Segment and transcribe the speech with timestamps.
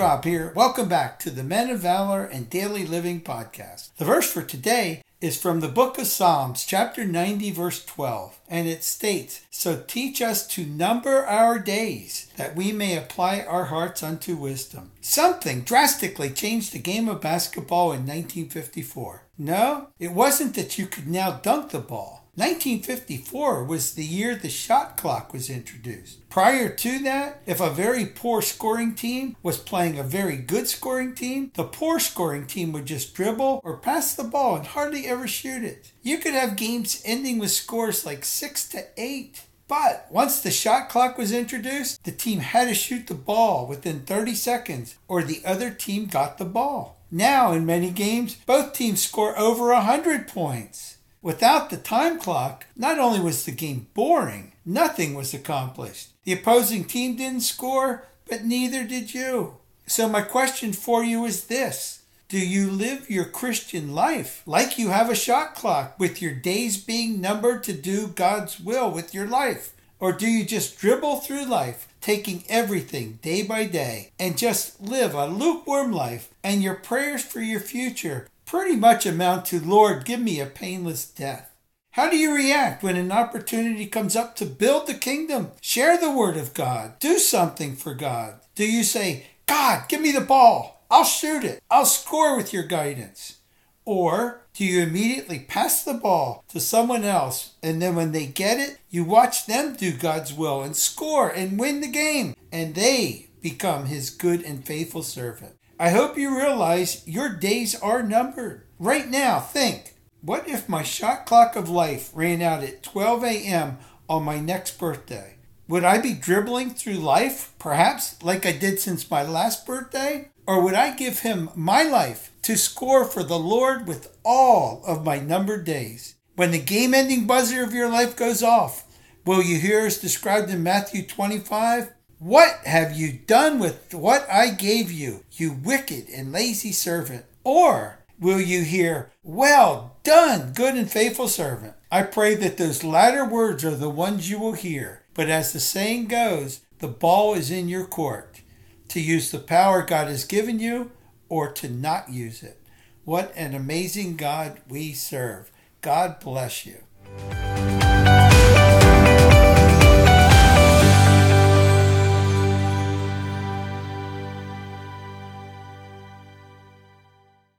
[0.00, 0.50] Bob here.
[0.56, 3.94] Welcome back to the Men of Valor and Daily Living podcast.
[3.98, 8.66] The verse for today is from the book of Psalms, chapter 90, verse 12, and
[8.66, 14.02] it states, So teach us to number our days, that we may apply our hearts
[14.02, 14.92] unto wisdom.
[15.02, 19.24] Something drastically changed the game of basketball in 1954.
[19.36, 22.24] No, it wasn't that you could now dunk the ball.
[22.40, 26.26] 1954 was the year the shot clock was introduced.
[26.30, 31.14] Prior to that, if a very poor scoring team was playing a very good scoring
[31.14, 35.28] team, the poor scoring team would just dribble or pass the ball and hardly ever
[35.28, 35.92] shoot it.
[36.02, 39.42] You could have games ending with scores like 6 to 8.
[39.68, 44.00] But once the shot clock was introduced, the team had to shoot the ball within
[44.00, 47.04] 30 seconds or the other team got the ball.
[47.10, 50.96] Now, in many games, both teams score over 100 points.
[51.22, 56.08] Without the time clock, not only was the game boring, nothing was accomplished.
[56.24, 59.56] The opposing team didn't score, but neither did you.
[59.86, 64.88] So, my question for you is this Do you live your Christian life like you
[64.88, 69.26] have a shot clock, with your days being numbered to do God's will with your
[69.26, 69.74] life?
[69.98, 75.12] Or do you just dribble through life, taking everything day by day, and just live
[75.12, 80.18] a lukewarm life, and your prayers for your future pretty much amount to Lord, give
[80.18, 81.54] me a painless death.
[81.92, 86.10] How do you react when an opportunity comes up to build the kingdom, share the
[86.10, 88.40] word of God, do something for God?
[88.56, 92.64] Do you say, God, give me the ball, I'll shoot it, I'll score with your
[92.64, 93.36] guidance?
[93.84, 98.58] Or do you immediately pass the ball to someone else and then when they get
[98.58, 103.28] it, you watch them do God's will and score and win the game and they
[103.40, 105.54] become his good and faithful servant?
[105.80, 108.66] I hope you realize your days are numbered.
[108.78, 113.78] Right now, think what if my shot clock of life ran out at 12 a.m.
[114.06, 115.36] on my next birthday?
[115.68, 120.28] Would I be dribbling through life, perhaps like I did since my last birthday?
[120.46, 125.06] Or would I give him my life to score for the Lord with all of
[125.06, 126.16] my numbered days?
[126.36, 128.84] When the game ending buzzer of your life goes off,
[129.24, 131.94] will you hear as described in Matthew 25?
[132.20, 137.24] What have you done with what I gave you, you wicked and lazy servant?
[137.44, 141.76] Or will you hear, Well done, good and faithful servant?
[141.90, 145.02] I pray that those latter words are the ones you will hear.
[145.14, 148.42] But as the saying goes, the ball is in your court
[148.88, 150.90] to use the power God has given you
[151.30, 152.60] or to not use it.
[153.06, 155.50] What an amazing God we serve.
[155.80, 156.82] God bless you.